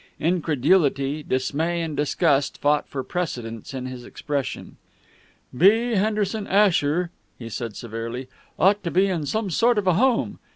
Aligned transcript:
Incredulity, 0.19 1.21
dismay, 1.21 1.79
and 1.83 1.95
disgust 1.95 2.57
fought 2.59 2.87
for 2.89 3.03
precedence 3.03 3.71
in 3.71 3.85
his 3.85 4.03
expression. 4.03 4.77
"B. 5.55 5.91
Henderson 5.91 6.47
Asher," 6.47 7.11
he 7.37 7.49
said 7.49 7.75
severely, 7.75 8.27
"ought 8.57 8.81
to 8.83 8.89
be 8.89 9.05
in 9.05 9.27
some 9.27 9.51
sort 9.51 9.77
of 9.77 9.85
a 9.85 9.93
home. 9.93 10.39